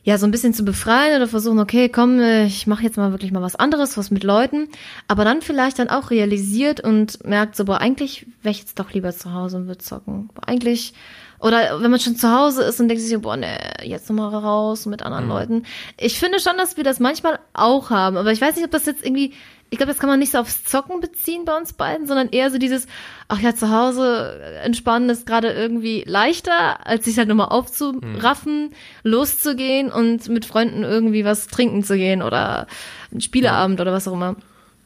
[0.02, 3.32] ja, so ein bisschen zu befreien oder versuchen, okay, komm, ich mache jetzt mal wirklich
[3.32, 4.68] mal was anderes, was mit Leuten,
[5.08, 8.92] aber dann vielleicht dann auch realisiert und merkt so, boah, eigentlich wäre ich jetzt doch
[8.92, 10.30] lieber zu Hause und würde zocken.
[10.34, 10.94] Boah, eigentlich,
[11.40, 14.34] oder wenn man schon zu Hause ist und denkt sich, so, boah, ne, jetzt nochmal
[14.34, 15.64] raus mit anderen Leuten.
[15.96, 18.84] Ich finde schon, dass wir das manchmal auch haben, aber ich weiß nicht, ob das
[18.84, 19.32] jetzt irgendwie,
[19.70, 22.50] ich glaube, das kann man nicht so aufs Zocken beziehen bei uns beiden, sondern eher
[22.50, 22.86] so dieses,
[23.28, 29.90] ach ja, zu Hause entspannen ist gerade irgendwie leichter, als sich halt nochmal aufzuraffen, loszugehen
[29.90, 32.66] und mit Freunden irgendwie was trinken zu gehen oder
[33.10, 34.36] einen Spieleabend oder was auch immer.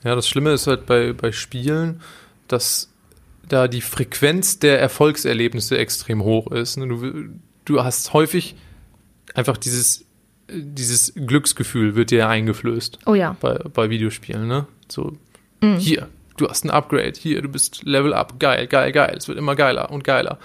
[0.04, 2.00] Ja, das Schlimme ist halt bei, bei Spielen,
[2.46, 2.93] dass
[3.48, 6.76] da die Frequenz der Erfolgserlebnisse extrem hoch ist.
[6.76, 6.88] ne?
[6.88, 7.28] Du,
[7.64, 8.54] du hast häufig
[9.34, 10.04] einfach dieses,
[10.50, 13.36] dieses Glücksgefühl wird dir eingeflößt Oh ja.
[13.40, 14.66] bei, bei Videospielen, ne?
[14.88, 15.16] So,
[15.62, 15.76] Mhm.
[15.78, 19.14] hier, du hast ein Upgrade, hier, du bist Level Up, geil, geil, geil.
[19.16, 20.38] Es wird immer geiler und geiler.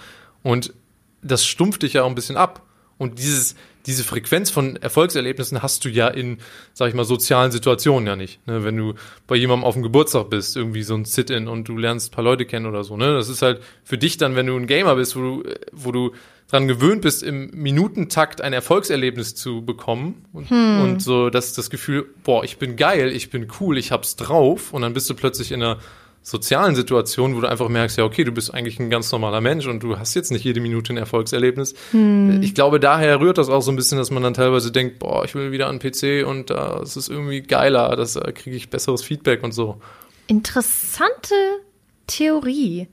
[0.43, 0.73] Und
[1.21, 2.65] das stumpft dich ja auch ein bisschen ab.
[2.97, 3.55] Und dieses,
[3.89, 6.38] diese Frequenz von Erfolgserlebnissen hast du ja in,
[6.73, 8.45] sag ich mal, sozialen Situationen ja nicht.
[8.45, 8.63] Ne?
[8.63, 8.93] Wenn du
[9.25, 12.23] bei jemandem auf dem Geburtstag bist, irgendwie so ein Sit-in und du lernst ein paar
[12.23, 12.97] Leute kennen oder so.
[12.97, 13.15] Ne?
[13.15, 16.12] Das ist halt für dich dann, wenn du ein Gamer bist, wo du, wo du
[16.52, 22.06] dran gewöhnt bist, im Minutentakt ein Erfolgserlebnis zu bekommen und, und so das, das Gefühl,
[22.23, 25.52] boah, ich bin geil, ich bin cool, ich hab's drauf und dann bist du plötzlich
[25.52, 25.80] in einer
[26.21, 29.67] sozialen Situationen, wo du einfach merkst, ja, okay, du bist eigentlich ein ganz normaler Mensch
[29.67, 31.73] und du hast jetzt nicht jede Minute ein Erfolgserlebnis.
[31.91, 32.41] Hm.
[32.43, 35.23] Ich glaube, daher rührt das auch so ein bisschen, dass man dann teilweise denkt, boah,
[35.25, 38.55] ich will wieder an PC und da äh, ist es irgendwie geiler, da äh, kriege
[38.55, 39.77] ich besseres Feedback und so.
[40.27, 41.36] Interessante
[42.08, 42.88] Theorie.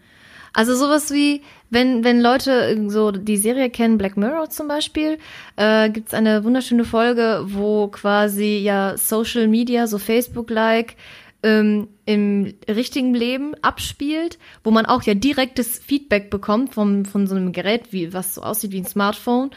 [0.56, 5.18] Also sowas wie, wenn, wenn Leute so die Serie kennen, Black Mirror zum Beispiel,
[5.56, 10.96] äh, gibt es eine wunderschöne Folge, wo quasi ja Social Media, so Facebook-like,
[11.42, 17.34] ähm, im richtigen Leben abspielt, wo man auch ja direktes Feedback bekommt vom, von so
[17.34, 19.50] einem Gerät, wie, was so aussieht wie ein Smartphone,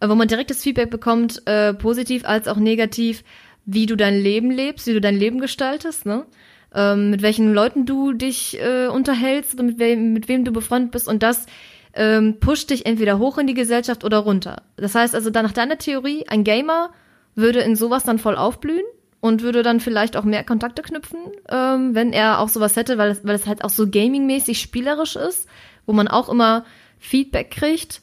[0.00, 3.24] äh, wo man direktes Feedback bekommt, äh, positiv als auch negativ,
[3.64, 6.26] wie du dein Leben lebst, wie du dein Leben gestaltest, ne?
[6.74, 10.90] Ähm, mit welchen Leuten du dich äh, unterhältst oder mit wem, mit wem du befreundet
[10.90, 11.46] bist und das
[11.94, 14.62] ähm, pusht dich entweder hoch in die Gesellschaft oder runter.
[14.76, 16.90] Das heißt also, dann nach deiner Theorie, ein Gamer
[17.34, 18.84] würde in sowas dann voll aufblühen
[19.20, 23.10] und würde dann vielleicht auch mehr Kontakte knüpfen, ähm, wenn er auch sowas hätte, weil
[23.10, 25.48] es, weil es halt auch so gamingmäßig spielerisch ist,
[25.86, 26.64] wo man auch immer
[26.98, 28.02] Feedback kriegt.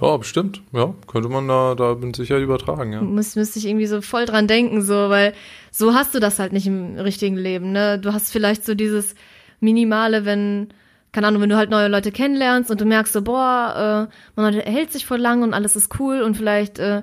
[0.00, 0.62] Ja, bestimmt.
[0.72, 3.02] Ja, könnte man da, da bin sicher übertragen, ja.
[3.02, 5.34] Muss, müsste ich irgendwie so voll dran denken, so, weil
[5.70, 7.98] so hast du das halt nicht im richtigen Leben, ne?
[7.98, 9.14] Du hast vielleicht so dieses
[9.60, 10.68] Minimale, wenn,
[11.12, 14.54] keine Ahnung, wenn du halt neue Leute kennenlernst und du merkst so, boah, äh, man
[14.54, 17.02] hält sich voll lang und alles ist cool und vielleicht, äh,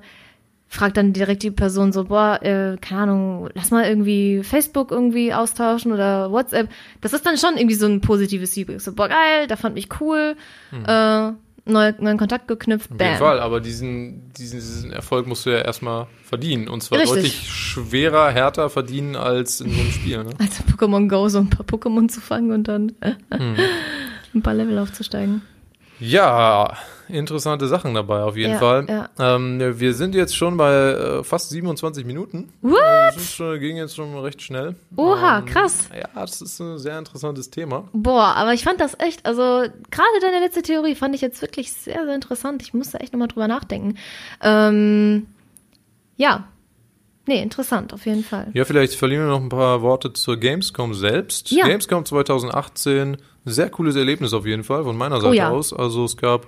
[0.68, 5.34] fragt dann direkt die Person so, boah, äh, keine Ahnung, lass mal irgendwie Facebook irgendwie
[5.34, 6.70] austauschen oder WhatsApp.
[7.02, 8.82] Das ist dann schon irgendwie so ein positives Feedback.
[8.82, 10.36] So, boah, geil, da fand mich cool,
[10.72, 10.86] hm.
[10.86, 11.32] äh,
[11.72, 13.00] neu, neuen Kontakt geknüpft, bam.
[13.00, 16.68] Auf jeden Fall, aber diesen, diesen, diesen Erfolg musst du ja erstmal verdienen.
[16.68, 17.16] Und zwar Richtig.
[17.16, 20.24] deutlich schwerer, härter verdienen als in so einem Spiel.
[20.24, 20.32] Ne?
[20.40, 23.56] Als Pokémon Go so ein paar Pokémon zu fangen und dann hm.
[24.36, 25.42] ein paar Level aufzusteigen.
[26.00, 26.78] Ja,
[27.10, 28.86] interessante Sachen dabei auf jeden ja, Fall.
[28.88, 29.10] Ja.
[29.36, 32.50] Ähm, wir sind jetzt schon bei äh, fast 27 Minuten.
[32.62, 32.80] What?
[33.16, 34.76] Das schon, ging jetzt schon recht schnell.
[34.96, 35.90] Oha, ähm, krass.
[35.96, 37.88] Ja, das ist ein sehr interessantes Thema.
[37.94, 41.74] Boah, aber ich fand das echt, also gerade deine letzte Theorie fand ich jetzt wirklich
[41.74, 42.62] sehr, sehr interessant.
[42.62, 43.98] Ich musste echt nochmal drüber nachdenken.
[44.42, 45.28] Ähm,
[46.16, 46.48] ja,
[47.28, 48.48] Nee, interessant, auf jeden Fall.
[48.54, 51.52] Ja, vielleicht verlieren wir noch ein paar Worte zur Gamescom selbst.
[51.52, 51.68] Ja.
[51.68, 55.50] Gamescom 2018, sehr cooles Erlebnis auf jeden Fall von meiner Seite oh ja.
[55.50, 55.74] aus.
[55.74, 56.48] Also es gab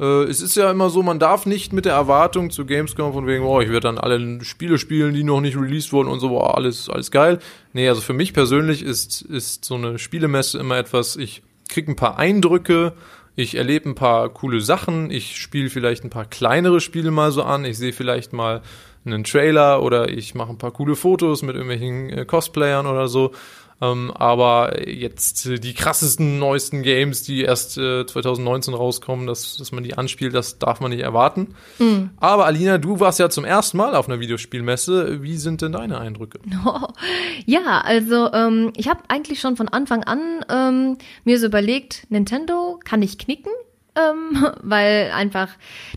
[0.00, 3.26] äh, es ist ja immer so, man darf nicht mit der Erwartung zu Gamescom von
[3.26, 6.28] wegen, oh, ich werde dann alle Spiele spielen, die noch nicht released wurden und so,
[6.28, 7.38] boah, alles, alles geil.
[7.72, 11.96] Nee, also für mich persönlich ist, ist so eine Spielemesse immer etwas, ich krieg ein
[11.96, 12.92] paar Eindrücke,
[13.34, 17.42] ich erlebe ein paar coole Sachen, ich spiele vielleicht ein paar kleinere Spiele mal so
[17.42, 18.62] an, ich sehe vielleicht mal
[19.04, 23.32] einen Trailer oder ich mache ein paar coole Fotos mit irgendwelchen äh, Cosplayern oder so.
[23.80, 29.70] Ähm, aber jetzt äh, die krassesten, neuesten Games, die erst äh, 2019 rauskommen, dass, dass
[29.70, 31.54] man die anspielt, das darf man nicht erwarten.
[31.78, 32.10] Mhm.
[32.16, 35.22] Aber Alina, du warst ja zum ersten Mal auf einer Videospielmesse.
[35.22, 36.40] Wie sind denn deine Eindrücke?
[36.66, 36.88] Oh,
[37.46, 42.80] ja, also ähm, ich habe eigentlich schon von Anfang an ähm, mir so überlegt, Nintendo
[42.84, 43.52] kann ich knicken
[43.98, 45.48] ähm, weil einfach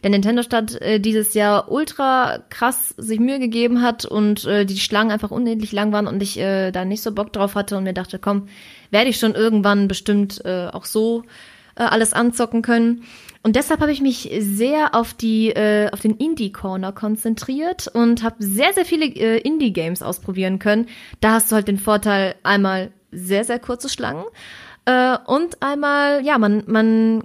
[0.03, 5.11] der Nintendo-Stadt äh, dieses Jahr ultra krass sich Mühe gegeben hat und äh, die Schlangen
[5.11, 7.93] einfach unendlich lang waren und ich äh, da nicht so Bock drauf hatte und mir
[7.93, 8.47] dachte, komm,
[8.89, 11.23] werde ich schon irgendwann bestimmt äh, auch so
[11.75, 13.03] äh, alles anzocken können.
[13.43, 18.21] Und deshalb habe ich mich sehr auf die äh, auf den Indie Corner konzentriert und
[18.23, 20.87] habe sehr sehr viele äh, Indie Games ausprobieren können.
[21.21, 24.25] Da hast du halt den Vorteil einmal sehr sehr kurze Schlangen
[24.85, 27.23] äh, und einmal ja man man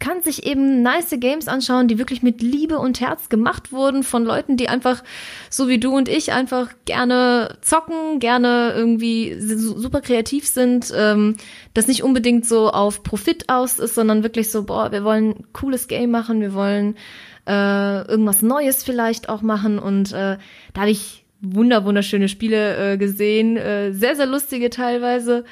[0.00, 4.24] kann sich eben nice Games anschauen, die wirklich mit Liebe und Herz gemacht wurden von
[4.24, 5.02] Leuten, die einfach,
[5.50, 11.36] so wie du und ich, einfach gerne zocken, gerne irgendwie super kreativ sind, ähm,
[11.74, 15.44] das nicht unbedingt so auf Profit aus ist, sondern wirklich so, boah, wir wollen ein
[15.52, 16.96] cooles Game machen, wir wollen
[17.46, 20.36] äh, irgendwas Neues vielleicht auch machen und äh,
[20.74, 25.44] da habe ich wunder wunderschöne Spiele äh, gesehen, äh, sehr sehr lustige teilweise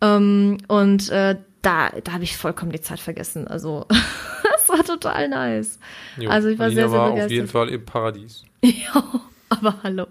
[0.00, 3.48] ähm, und äh, da, da habe ich vollkommen die Zeit vergessen.
[3.48, 3.86] Also,
[4.42, 5.78] das war total nice.
[6.18, 7.26] Jo, also, ich war Alina sehr, sehr war begeistert.
[7.26, 8.44] auf jeden Fall im Paradies.
[8.62, 9.04] ja,
[9.48, 10.06] aber hallo.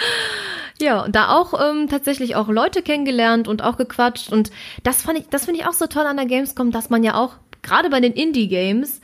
[0.80, 4.32] ja, und da auch ähm, tatsächlich auch Leute kennengelernt und auch gequatscht.
[4.32, 4.50] Und
[4.82, 7.14] das fand ich, das finde ich auch so toll an der Gamescom, dass man ja
[7.14, 9.00] auch, gerade bei den Indie-Games,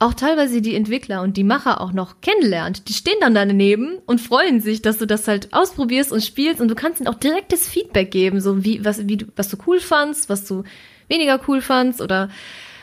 [0.00, 2.88] auch teilweise die Entwickler und die Macher auch noch kennenlernt.
[2.88, 6.68] Die stehen dann daneben und freuen sich, dass du das halt ausprobierst und spielst und
[6.68, 9.80] du kannst ihnen auch direktes Feedback geben, so wie was wie du was du cool
[9.80, 10.62] fandst, was du
[11.08, 12.28] weniger cool fandst oder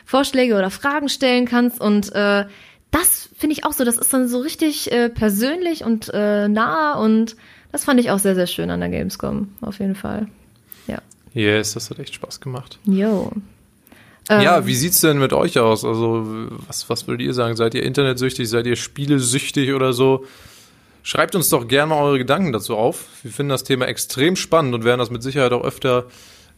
[0.06, 1.82] Vorschläge oder Fragen stellen kannst.
[1.82, 2.46] Und äh,
[2.92, 6.94] das finde ich auch so, das ist dann so richtig äh, persönlich und äh, nah
[6.96, 7.36] und
[7.72, 10.28] das fand ich auch sehr, sehr schön an der Gamescom, auf jeden Fall.
[10.88, 11.00] Ja.
[11.34, 12.80] Yes, das hat echt Spaß gemacht.
[12.86, 13.32] Jo.
[14.30, 15.86] Ja, ähm, wie sieht's denn mit euch aus?
[15.86, 17.56] Also, was, was würdet ihr sagen?
[17.56, 18.50] Seid ihr internetsüchtig?
[18.50, 20.26] Seid ihr spielesüchtig oder so?
[21.04, 23.06] Schreibt uns doch gerne mal eure Gedanken dazu auf.
[23.22, 26.06] Wir finden das Thema extrem spannend und werden das mit Sicherheit auch öfter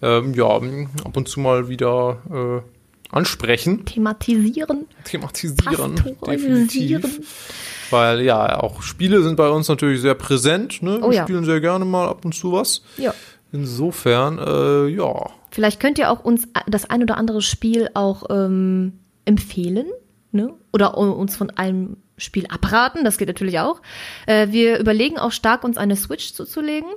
[0.01, 7.87] ähm, ja, ab und zu mal wieder äh, ansprechen, Thematisieren, thematisieren, definitiv.
[7.89, 10.81] Weil ja, auch Spiele sind bei uns natürlich sehr präsent.
[10.81, 10.99] Ne?
[11.01, 11.23] Oh Wir ja.
[11.23, 12.81] spielen sehr gerne mal ab und zu was.
[12.97, 13.13] Ja.
[13.53, 18.99] Insofern, äh, ja, Vielleicht könnt ihr auch uns das ein oder andere Spiel auch ähm,
[19.25, 19.87] empfehlen,
[20.31, 20.53] ne?
[20.71, 23.81] Oder uns von einem Spiel abraten, das geht natürlich auch.
[24.27, 26.89] Äh, wir überlegen auch stark, uns eine Switch zuzulegen.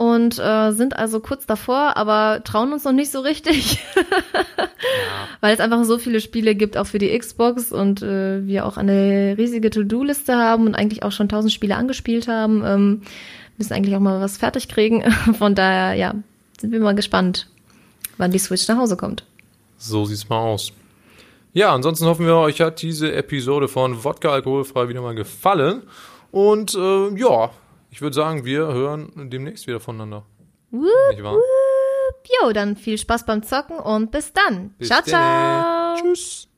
[0.00, 3.80] Und äh, sind also kurz davor, aber trauen uns noch nicht so richtig.
[5.42, 8.78] Weil es einfach so viele Spiele gibt, auch für die Xbox und äh, wir auch
[8.78, 12.64] eine riesige To-Do-Liste haben und eigentlich auch schon tausend Spiele angespielt haben.
[12.64, 13.02] Ähm,
[13.58, 15.04] müssen eigentlich auch mal was fertig kriegen.
[15.38, 16.14] Von daher, ja,
[16.58, 17.48] sind wir mal gespannt,
[18.16, 19.26] wann die Switch nach Hause kommt.
[19.76, 20.72] so sieht's mal aus.
[21.52, 25.82] Ja, ansonsten hoffen wir, euch hat diese Episode von Wodka Alkoholfrei wieder mal gefallen.
[26.30, 27.50] Und äh, ja,
[27.90, 30.24] ich würde sagen, wir hören demnächst wieder voneinander.
[30.70, 31.34] Wup, Nicht wahr?
[31.34, 31.42] wup.
[32.42, 34.70] Jo, dann viel Spaß beim Zocken und bis dann.
[34.78, 35.10] Bis ciao, denne.
[35.10, 35.96] ciao.
[35.96, 36.49] Tschüss.